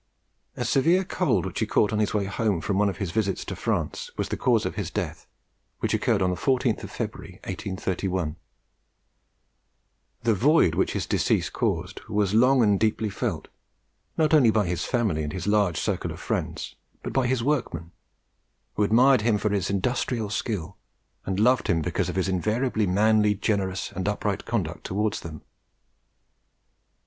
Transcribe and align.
A 0.57 0.65
severe 0.65 1.03
cold 1.03 1.45
which 1.45 1.59
he 1.59 1.67
caught 1.67 1.93
on 1.93 1.99
his 1.99 2.11
way 2.11 2.25
home 2.25 2.59
from 2.59 2.79
one 2.79 2.89
of 2.89 2.97
his 2.97 3.11
visits 3.11 3.45
to 3.45 3.55
France, 3.55 4.09
was 4.17 4.29
the 4.29 4.35
cause 4.35 4.65
of 4.65 4.73
his 4.73 4.89
death, 4.89 5.27
which 5.77 5.93
occurred 5.93 6.23
on 6.23 6.31
the 6.31 6.35
14th 6.35 6.83
of 6.83 6.89
February, 6.89 7.33
1831. 7.43 8.35
The 10.23 10.33
void 10.33 10.73
which 10.73 10.93
his 10.93 11.05
decease 11.05 11.51
caused 11.51 11.99
was 12.09 12.33
long 12.33 12.63
and 12.63 12.79
deeply 12.79 13.11
felt, 13.11 13.47
not 14.17 14.33
only 14.33 14.49
by 14.49 14.65
his 14.65 14.85
family 14.85 15.21
and 15.21 15.33
his 15.33 15.45
large 15.45 15.79
circle 15.79 16.09
of 16.11 16.19
friends, 16.19 16.73
but 17.03 17.13
by 17.13 17.27
his 17.27 17.43
workmen, 17.43 17.91
who 18.73 18.81
admired 18.83 19.21
him 19.21 19.37
for 19.37 19.49
his 19.51 19.69
industrial 19.69 20.31
skill, 20.31 20.77
and 21.27 21.39
loved 21.39 21.67
him 21.67 21.83
because 21.83 22.09
of 22.09 22.15
his 22.15 22.27
invariably 22.27 22.87
manly, 22.87 23.35
generous, 23.35 23.91
and 23.91 24.07
upright 24.07 24.45
conduct 24.45 24.83
towards 24.83 25.19
them. 25.19 25.43